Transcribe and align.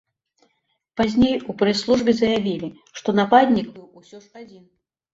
Пазней 1.01 1.35
у 1.53 1.57
прэс-службе 1.59 2.11
заявілі, 2.23 2.73
што 3.03 3.09
нападнік 3.23 3.67
быў 3.79 3.87
усё 4.05 4.17
ж 4.27 4.45
адзін. 4.45 4.63